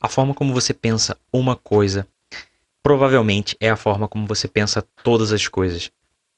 A 0.00 0.08
forma 0.08 0.34
como 0.34 0.52
você 0.52 0.74
pensa 0.74 1.16
uma 1.32 1.56
coisa 1.56 2.06
provavelmente 2.82 3.56
é 3.58 3.70
a 3.70 3.76
forma 3.76 4.06
como 4.06 4.26
você 4.26 4.46
pensa 4.46 4.82
todas 5.02 5.32
as 5.32 5.48
coisas, 5.48 5.90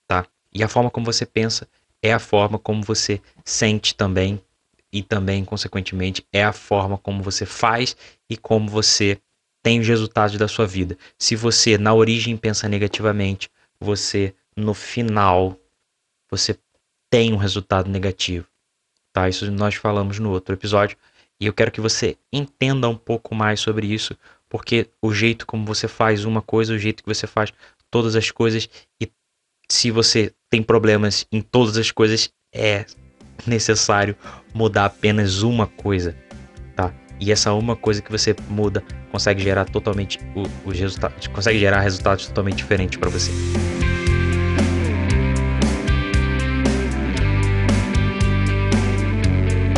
tá? 0.06 0.24
E 0.52 0.62
a 0.62 0.68
forma 0.68 0.90
como 0.90 1.04
você 1.04 1.26
pensa 1.26 1.68
é 2.00 2.12
a 2.12 2.18
forma 2.18 2.58
como 2.58 2.82
você 2.82 3.20
sente 3.44 3.94
também 3.94 4.40
e 4.92 5.02
também, 5.02 5.44
consequentemente, 5.44 6.24
é 6.32 6.44
a 6.44 6.52
forma 6.52 6.96
como 6.96 7.22
você 7.22 7.44
faz 7.44 7.96
e 8.30 8.36
como 8.36 8.68
você 8.68 9.20
tem 9.62 9.80
os 9.80 9.88
resultados 9.88 10.38
da 10.38 10.46
sua 10.46 10.66
vida. 10.66 10.96
Se 11.18 11.34
você 11.34 11.76
na 11.76 11.92
origem 11.92 12.36
pensa 12.36 12.68
negativamente, 12.68 13.50
você 13.80 14.32
no 14.56 14.72
final 14.72 15.58
você 16.30 16.56
tem 17.10 17.32
um 17.32 17.36
resultado 17.36 17.90
negativo. 17.90 18.46
Tá? 19.12 19.28
Isso 19.28 19.50
nós 19.50 19.74
falamos 19.74 20.18
no 20.18 20.30
outro 20.30 20.54
episódio 20.54 20.96
e 21.40 21.46
eu 21.46 21.52
quero 21.52 21.70
que 21.70 21.80
você 21.80 22.16
entenda 22.32 22.88
um 22.88 22.96
pouco 22.96 23.34
mais 23.34 23.60
sobre 23.60 23.86
isso, 23.86 24.16
porque 24.48 24.88
o 25.02 25.12
jeito 25.12 25.46
como 25.46 25.66
você 25.66 25.86
faz 25.86 26.24
uma 26.24 26.40
coisa, 26.40 26.72
o 26.72 26.78
jeito 26.78 27.02
que 27.02 27.08
você 27.08 27.26
faz 27.26 27.52
todas 27.90 28.16
as 28.16 28.30
coisas 28.30 28.68
e 29.00 29.10
se 29.68 29.90
você 29.90 30.32
tem 30.50 30.62
problemas 30.62 31.26
em 31.30 31.40
todas 31.40 31.76
as 31.76 31.90
coisas 31.90 32.30
é 32.54 32.86
necessário 33.46 34.16
mudar 34.54 34.86
apenas 34.86 35.42
uma 35.42 35.66
coisa, 35.66 36.16
tá? 36.74 36.94
E 37.20 37.30
essa 37.30 37.52
uma 37.52 37.76
coisa 37.76 38.00
que 38.00 38.10
você 38.10 38.34
muda 38.48 38.82
consegue 39.10 39.42
gerar 39.42 39.66
totalmente 39.66 40.18
os 40.64 40.78
resultados, 40.78 41.26
consegue 41.26 41.58
gerar 41.58 41.80
resultados 41.80 42.26
totalmente 42.26 42.56
diferentes 42.56 42.98
para 42.98 43.10
você. 43.10 43.30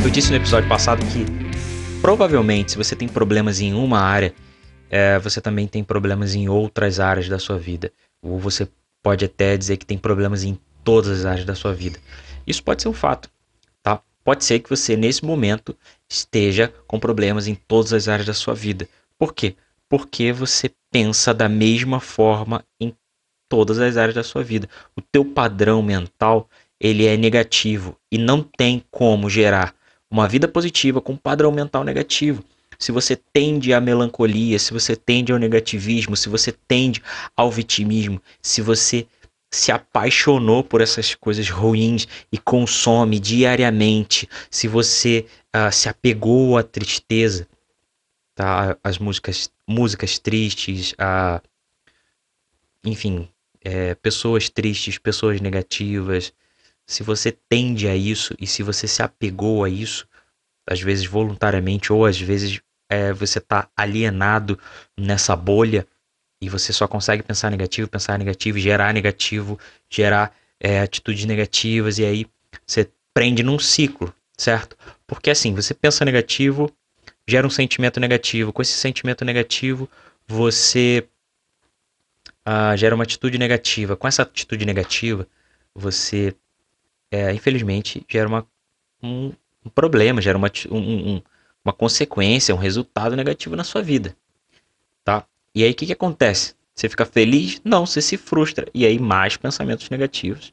Eu 0.04 0.10
disse 0.10 0.30
no 0.30 0.36
episódio 0.36 0.68
passado 0.68 1.04
que 1.06 1.47
provavelmente 2.08 2.72
se 2.72 2.78
você 2.78 2.96
tem 2.96 3.06
problemas 3.06 3.60
em 3.60 3.74
uma 3.74 4.00
área, 4.00 4.34
é, 4.88 5.18
você 5.18 5.42
também 5.42 5.66
tem 5.66 5.84
problemas 5.84 6.34
em 6.34 6.48
outras 6.48 6.98
áreas 6.98 7.28
da 7.28 7.38
sua 7.38 7.58
vida. 7.58 7.92
Ou 8.22 8.38
você 8.38 8.66
pode 9.02 9.26
até 9.26 9.58
dizer 9.58 9.76
que 9.76 9.84
tem 9.84 9.98
problemas 9.98 10.42
em 10.42 10.58
todas 10.82 11.10
as 11.10 11.26
áreas 11.26 11.44
da 11.44 11.54
sua 11.54 11.74
vida. 11.74 11.98
Isso 12.46 12.62
pode 12.62 12.80
ser 12.80 12.88
um 12.88 12.94
fato. 12.94 13.28
Pode 14.24 14.42
ser 14.42 14.60
que 14.60 14.70
você, 14.70 14.96
nesse 14.96 15.22
momento, 15.22 15.76
esteja 16.08 16.72
com 16.86 16.98
problemas 16.98 17.46
em 17.46 17.54
todas 17.54 17.92
as 17.92 18.08
áreas 18.08 18.26
da 18.26 18.32
sua 18.32 18.54
vida. 18.54 18.88
Por 19.18 19.34
quê? 19.34 19.54
Porque 19.86 20.32
você 20.32 20.70
pensa 20.90 21.34
da 21.34 21.46
mesma 21.46 22.00
forma 22.00 22.64
em 22.80 22.94
todas 23.50 23.78
as 23.78 23.98
áreas 23.98 24.14
da 24.14 24.22
sua 24.22 24.42
vida. 24.42 24.66
O 24.96 25.02
teu 25.02 25.26
padrão 25.26 25.82
mental, 25.82 26.48
ele 26.80 27.04
é 27.04 27.18
negativo 27.18 27.98
e 28.10 28.16
não 28.16 28.42
tem 28.42 28.82
como 28.90 29.28
gerar 29.28 29.74
uma 30.10 30.28
vida 30.28 30.48
positiva 30.48 31.00
com 31.00 31.12
um 31.12 31.16
padrão 31.16 31.52
mental 31.52 31.84
negativo. 31.84 32.44
Se 32.78 32.92
você 32.92 33.16
tende 33.16 33.72
à 33.72 33.80
melancolia, 33.80 34.58
se 34.58 34.72
você 34.72 34.94
tende 34.94 35.32
ao 35.32 35.38
negativismo, 35.38 36.16
se 36.16 36.28
você 36.28 36.52
tende 36.52 37.02
ao 37.36 37.50
vitimismo, 37.50 38.22
se 38.40 38.62
você 38.62 39.06
se 39.50 39.72
apaixonou 39.72 40.62
por 40.62 40.80
essas 40.80 41.14
coisas 41.14 41.48
ruins 41.48 42.06
e 42.30 42.38
consome 42.38 43.18
diariamente, 43.18 44.28
se 44.50 44.68
você 44.68 45.26
uh, 45.56 45.72
se 45.72 45.88
apegou 45.88 46.56
à 46.56 46.62
tristeza, 46.62 47.48
tá? 48.34 48.76
As 48.84 48.98
músicas, 48.98 49.50
músicas 49.66 50.18
tristes, 50.18 50.94
a, 50.98 51.42
enfim, 52.84 53.28
é, 53.64 53.94
pessoas 53.96 54.48
tristes, 54.48 54.98
pessoas 54.98 55.40
negativas, 55.40 56.32
se 56.88 57.02
você 57.02 57.30
tende 57.30 57.86
a 57.86 57.94
isso 57.94 58.34
e 58.40 58.46
se 58.46 58.62
você 58.62 58.88
se 58.88 59.02
apegou 59.02 59.62
a 59.62 59.68
isso, 59.68 60.08
às 60.66 60.80
vezes 60.80 61.04
voluntariamente 61.04 61.92
ou 61.92 62.06
às 62.06 62.18
vezes 62.18 62.60
é, 62.88 63.12
você 63.12 63.38
está 63.38 63.68
alienado 63.76 64.58
nessa 64.96 65.36
bolha 65.36 65.86
e 66.40 66.48
você 66.48 66.72
só 66.72 66.88
consegue 66.88 67.22
pensar 67.22 67.50
negativo, 67.50 67.88
pensar 67.88 68.18
negativo, 68.18 68.58
gerar 68.58 68.94
negativo, 68.94 69.58
gerar 69.90 70.34
é, 70.58 70.80
atitudes 70.80 71.26
negativas, 71.26 71.98
e 71.98 72.06
aí 72.06 72.26
você 72.66 72.90
prende 73.12 73.42
num 73.42 73.58
ciclo, 73.58 74.14
certo? 74.36 74.76
Porque 75.06 75.30
assim, 75.30 75.54
você 75.54 75.74
pensa 75.74 76.04
negativo, 76.06 76.72
gera 77.26 77.46
um 77.46 77.50
sentimento 77.50 78.00
negativo. 78.00 78.52
Com 78.52 78.62
esse 78.62 78.72
sentimento 78.72 79.24
negativo, 79.24 79.90
você 80.26 81.06
uh, 82.46 82.76
gera 82.76 82.94
uma 82.94 83.04
atitude 83.04 83.36
negativa. 83.36 83.96
Com 83.96 84.08
essa 84.08 84.22
atitude 84.22 84.64
negativa, 84.64 85.26
você, 85.74 86.34
é, 87.10 87.32
infelizmente, 87.32 88.04
gera 88.08 88.28
uma, 88.28 88.46
um, 89.02 89.32
um 89.64 89.70
problema, 89.70 90.20
gera 90.20 90.38
uma, 90.38 90.50
um, 90.70 90.78
um, 91.14 91.22
uma 91.64 91.72
consequência, 91.72 92.54
um 92.54 92.58
resultado 92.58 93.16
negativo 93.16 93.56
na 93.56 93.64
sua 93.64 93.82
vida. 93.82 94.16
Tá? 95.04 95.24
E 95.54 95.64
aí 95.64 95.70
o 95.70 95.74
que, 95.74 95.86
que 95.86 95.92
acontece? 95.92 96.54
Você 96.74 96.88
fica 96.88 97.04
feliz? 97.04 97.60
Não, 97.64 97.86
você 97.86 98.00
se 98.00 98.16
frustra. 98.16 98.66
E 98.72 98.86
aí 98.86 98.98
mais 98.98 99.36
pensamentos 99.36 99.90
negativos, 99.90 100.52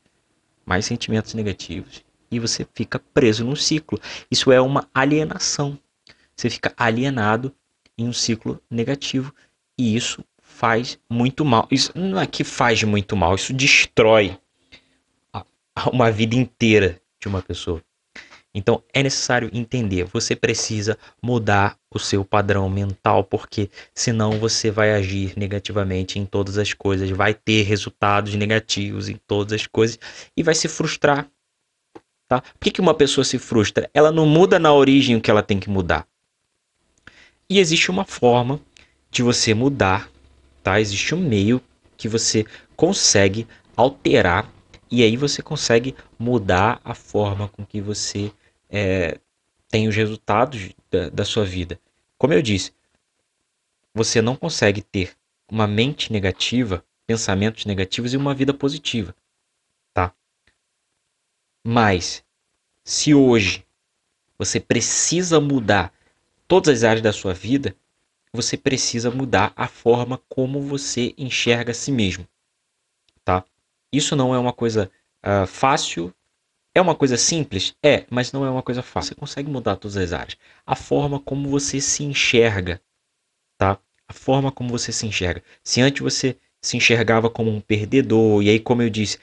mais 0.66 0.86
sentimentos 0.86 1.34
negativos. 1.34 2.04
E 2.32 2.40
você 2.40 2.66
fica 2.74 3.00
preso 3.14 3.46
num 3.46 3.56
ciclo. 3.56 4.00
Isso 4.32 4.52
é 4.52 4.60
uma 4.60 4.90
alienação. 4.94 5.78
Você 6.36 6.50
fica 6.50 6.74
alienado 6.76 7.54
em 7.98 8.08
um 8.08 8.14
ciclo 8.14 8.60
negativo. 8.70 9.34
E 9.78 9.96
isso 9.96 10.24
faz 10.56 10.98
muito 11.10 11.44
mal. 11.44 11.68
Isso 11.70 11.92
não 11.94 12.20
é 12.20 12.26
que 12.26 12.44
faz 12.44 12.82
muito 12.84 13.16
mal, 13.16 13.36
isso 13.36 13.54
destrói 13.54 14.38
uma 15.92 16.12
vida 16.12 16.36
inteira 16.36 17.02
de 17.20 17.28
uma 17.28 17.42
pessoa. 17.42 17.82
Então 18.54 18.82
é 18.94 19.04
necessário 19.04 19.50
entender, 19.52 20.06
você 20.06 20.34
precisa 20.34 20.98
mudar 21.22 21.78
o 21.94 22.00
seu 22.00 22.24
padrão 22.24 22.70
mental, 22.70 23.22
porque 23.22 23.70
senão 23.94 24.40
você 24.40 24.72
vai 24.72 24.94
agir 24.94 25.34
negativamente 25.36 26.18
em 26.18 26.26
todas 26.26 26.58
as 26.58 26.74
coisas, 26.74 27.10
vai 27.10 27.34
ter 27.34 27.64
resultados 27.64 28.34
negativos 28.36 29.10
em 29.10 29.18
todas 29.28 29.52
as 29.52 29.68
coisas 29.68 30.00
e 30.38 30.42
vai 30.42 30.56
se 30.56 30.70
frustrar. 30.70 31.28
Tá? 32.30 32.42
Por 32.42 32.60
que, 32.62 32.72
que 32.72 32.82
uma 32.82 32.94
pessoa 32.94 33.26
se 33.26 33.38
frustra? 33.38 33.90
Ela 33.94 34.12
não 34.12 34.26
muda 34.26 34.58
na 34.58 34.74
origem 34.74 35.18
o 35.18 35.22
que 35.22 35.30
ela 35.30 35.44
tem 35.44 35.60
que 35.60 35.70
mudar. 35.70 36.08
E 37.50 37.60
existe 37.60 37.92
uma 37.92 38.06
forma 38.06 38.60
de 39.12 39.22
você 39.22 39.54
mudar, 39.54 40.10
tá? 40.64 40.80
Existe 40.80 41.14
um 41.14 41.20
meio 41.20 41.62
que 41.96 42.08
você 42.08 42.46
consegue 42.76 43.46
alterar 43.76 44.52
e 44.90 45.04
aí 45.04 45.18
você 45.18 45.42
consegue 45.42 45.96
mudar 46.18 46.80
a 46.84 46.94
forma 46.94 47.48
com 47.50 47.66
que 47.66 47.82
você 47.82 48.32
é, 48.70 49.20
tem 49.70 49.88
os 49.88 49.96
resultados 49.96 50.72
da, 50.90 51.10
da 51.10 51.26
sua 51.26 51.44
vida. 51.44 51.80
Como 52.18 52.34
eu 52.34 52.42
disse, 52.42 52.74
você 53.94 54.22
não 54.22 54.36
consegue 54.36 54.82
ter 54.82 55.16
uma 55.50 55.68
mente 55.68 56.12
negativa, 56.12 56.84
pensamentos 57.08 57.66
negativos 57.66 58.14
e 58.14 58.18
uma 58.18 58.34
vida 58.34 58.54
positiva, 58.54 59.16
tá? 59.94 60.14
Mas 61.64 62.24
se 62.84 63.14
hoje 63.14 63.66
você 64.38 64.60
precisa 64.60 65.40
mudar 65.40 65.94
todas 66.48 66.78
as 66.78 66.84
áreas 66.84 67.02
da 67.02 67.14
sua 67.14 67.34
vida, 67.34 67.76
você 68.34 68.58
precisa 68.58 69.10
mudar 69.10 69.54
a 69.56 69.68
forma 69.68 70.22
como 70.30 70.62
você 70.62 71.14
enxerga 71.18 71.72
a 71.72 71.76
si 71.76 71.92
mesmo, 71.92 72.28
tá? 73.24 73.44
Isso 73.96 74.16
não 74.16 74.34
é 74.34 74.40
uma 74.40 74.54
coisa 74.54 74.92
uh, 75.24 75.48
fácil 75.48 76.14
é 76.76 76.82
uma 76.82 76.94
coisa 76.94 77.16
simples? 77.16 77.74
É, 77.82 78.06
mas 78.10 78.34
não 78.34 78.46
é 78.46 78.50
uma 78.50 78.62
coisa 78.62 78.84
fácil. 78.84 79.12
Você 79.12 79.16
consegue 79.16 79.50
mudar 79.50 79.78
todas 79.78 79.96
as 79.96 80.12
áreas. 80.12 80.38
A 80.66 80.76
forma 80.76 81.22
como 81.22 81.50
você 81.50 81.80
se 81.80 82.04
enxerga, 82.04 82.82
tá? 83.58 83.80
A 84.06 84.14
forma 84.14 84.52
como 84.52 84.70
você 84.70 84.92
se 84.92 85.08
enxerga. 85.08 85.42
Se 85.64 85.80
antes 85.80 86.02
você 86.02 86.36
se 86.62 86.76
enxergava 86.76 87.30
como 87.30 87.50
um 87.50 87.62
perdedor, 87.62 88.44
e 88.44 88.50
aí, 88.50 88.60
como 88.60 88.82
eu 88.82 88.90
disse, 88.90 89.18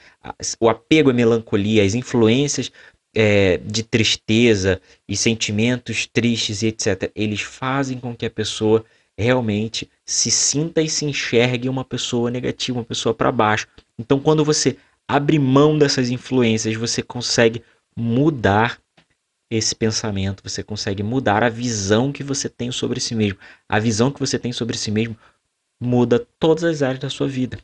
o 0.59 0.67
apego 0.67 1.11
à 1.11 1.13
melancolia, 1.13 1.83
as 1.83 1.93
influências 1.93 2.71
é, 3.15 3.57
de 3.57 3.83
tristeza 3.83 4.81
e 5.07 5.15
sentimentos 5.15 6.07
tristes 6.07 6.63
e 6.63 6.67
etc., 6.67 7.11
eles 7.13 7.41
fazem 7.41 7.99
com 7.99 8.15
que 8.15 8.25
a 8.25 8.31
pessoa 8.31 8.83
realmente 9.15 9.87
se 10.05 10.29
sinta 10.29 10.81
e 10.81 10.89
se 10.89 11.05
enxergue 11.05 11.69
uma 11.69 11.85
pessoa 11.85 12.29
negativa, 12.29 12.79
uma 12.79 12.85
pessoa 12.85 13.13
para 13.13 13.31
baixo. 13.31 13.67
Então, 13.97 14.19
quando 14.19 14.43
você 14.43 14.77
abre 15.07 15.39
mão 15.39 15.77
dessas 15.77 16.09
influências, 16.09 16.75
você 16.75 17.01
consegue 17.01 17.63
mudar 17.95 18.79
esse 19.49 19.75
pensamento, 19.75 20.41
você 20.43 20.63
consegue 20.63 21.03
mudar 21.03 21.43
a 21.43 21.49
visão 21.49 22.11
que 22.11 22.23
você 22.23 22.49
tem 22.49 22.71
sobre 22.71 22.99
si 22.99 23.13
mesmo. 23.13 23.37
A 23.69 23.79
visão 23.79 24.11
que 24.11 24.19
você 24.19 24.39
tem 24.39 24.51
sobre 24.51 24.77
si 24.77 24.89
mesmo 24.91 25.15
muda 25.79 26.25
todas 26.39 26.63
as 26.63 26.81
áreas 26.81 26.99
da 26.99 27.09
sua 27.09 27.27
vida. 27.27 27.59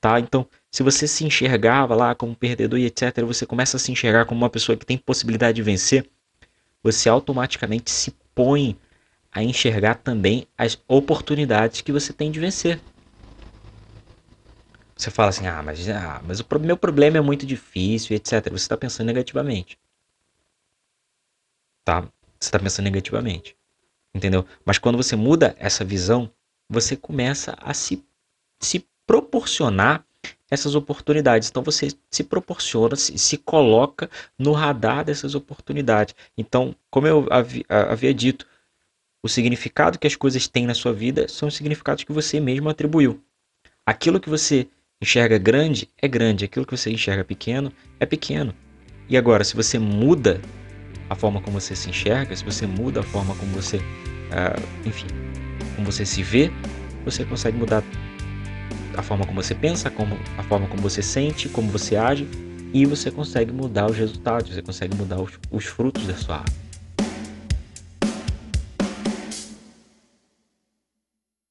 Tá? 0.00 0.18
Então, 0.18 0.46
se 0.70 0.82
você 0.82 1.06
se 1.06 1.24
enxergava 1.24 1.94
lá 1.94 2.14
como 2.14 2.34
perdedor 2.34 2.78
e 2.78 2.86
etc, 2.86 3.22
você 3.24 3.46
começa 3.46 3.76
a 3.76 3.80
se 3.80 3.92
enxergar 3.92 4.24
como 4.24 4.40
uma 4.40 4.50
pessoa 4.50 4.76
que 4.76 4.84
tem 4.84 4.98
possibilidade 4.98 5.56
de 5.56 5.62
vencer, 5.62 6.08
você 6.82 7.08
automaticamente 7.08 7.90
se 7.90 8.12
põe 8.34 8.76
a 9.32 9.42
enxergar 9.42 9.94
também 9.96 10.46
as 10.56 10.78
oportunidades 10.86 11.80
que 11.80 11.90
você 11.90 12.12
tem 12.12 12.30
de 12.30 12.38
vencer. 12.38 12.80
Você 14.96 15.10
fala 15.10 15.30
assim, 15.30 15.46
ah, 15.46 15.62
mas, 15.62 15.88
ah, 15.88 16.20
mas 16.24 16.38
o 16.40 16.46
meu 16.60 16.76
problema 16.76 17.16
é 17.16 17.20
muito 17.20 17.44
difícil, 17.46 18.14
etc. 18.14 18.44
Você 18.44 18.56
está 18.56 18.76
pensando 18.76 19.06
negativamente. 19.06 19.78
Tá? 21.84 22.02
Você 22.02 22.48
está 22.48 22.58
pensando 22.58 22.84
negativamente. 22.84 23.56
entendeu? 24.14 24.46
Mas 24.64 24.78
quando 24.78 24.96
você 24.96 25.16
muda 25.16 25.56
essa 25.58 25.84
visão, 25.84 26.30
você 26.68 26.96
começa 26.96 27.56
a 27.60 27.74
se, 27.74 28.04
se 28.60 28.86
proporcionar 29.06 30.04
essas 30.50 30.74
oportunidades. 30.74 31.48
Então 31.48 31.62
você 31.62 31.88
se 32.10 32.22
proporciona, 32.22 32.94
se, 32.94 33.18
se 33.18 33.38
coloca 33.38 34.10
no 34.38 34.52
radar 34.52 35.04
dessas 35.04 35.34
oportunidades. 35.34 36.14
Então, 36.36 36.76
como 36.90 37.06
eu 37.06 37.26
havia, 37.30 37.64
havia 37.68 38.14
dito, 38.14 38.46
o 39.22 39.28
significado 39.28 39.98
que 39.98 40.06
as 40.06 40.16
coisas 40.16 40.48
têm 40.48 40.66
na 40.66 40.74
sua 40.74 40.92
vida 40.92 41.28
são 41.28 41.48
os 41.48 41.54
significados 41.54 42.02
que 42.02 42.12
você 42.12 42.40
mesmo 42.40 42.68
atribuiu. 42.68 43.22
Aquilo 43.86 44.18
que 44.18 44.28
você 44.28 44.66
enxerga 45.00 45.38
grande 45.38 45.88
é 46.00 46.08
grande, 46.08 46.44
aquilo 46.44 46.66
que 46.66 46.76
você 46.76 46.90
enxerga 46.90 47.24
pequeno 47.24 47.72
é 48.00 48.06
pequeno. 48.06 48.54
E 49.08 49.16
agora, 49.16 49.44
se 49.44 49.54
você 49.54 49.78
muda 49.78 50.40
a 51.08 51.14
forma 51.14 51.40
como 51.40 51.60
você 51.60 51.76
se 51.76 51.88
enxerga, 51.88 52.34
se 52.34 52.44
você 52.44 52.66
muda 52.66 53.00
a 53.00 53.02
forma 53.02 53.34
como 53.36 53.52
você, 53.52 53.76
uh, 53.76 54.88
enfim, 54.88 55.06
como 55.76 55.90
você 55.90 56.04
se 56.04 56.22
vê, 56.22 56.50
você 57.04 57.24
consegue 57.24 57.56
mudar 57.56 57.82
a 58.96 59.02
forma 59.02 59.26
como 59.26 59.42
você 59.42 59.54
pensa, 59.54 59.90
como, 59.90 60.18
a 60.36 60.42
forma 60.42 60.66
como 60.66 60.82
você 60.82 61.02
sente, 61.02 61.48
como 61.48 61.70
você 61.70 61.96
age, 61.96 62.28
e 62.72 62.86
você 62.86 63.10
consegue 63.10 63.52
mudar 63.52 63.90
os 63.90 63.96
resultados, 63.96 64.52
você 64.52 64.62
consegue 64.62 64.96
mudar 64.96 65.20
os, 65.20 65.32
os 65.50 65.64
frutos 65.64 66.06
da 66.06 66.14
sua 66.14 66.38
arte. 66.38 66.71